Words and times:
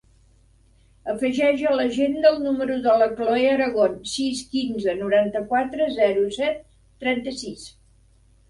Afegeix 1.11 1.59
a 1.71 1.73
l'agenda 1.79 2.31
el 2.31 2.39
número 2.45 2.77
de 2.87 2.95
la 3.01 3.09
Cloè 3.19 3.43
Aragon: 3.51 3.93
sis, 4.15 4.41
quinze, 4.55 4.97
noranta-quatre, 5.03 5.91
zero, 6.01 6.25
set, 6.41 6.65
trenta-sis. 7.05 7.69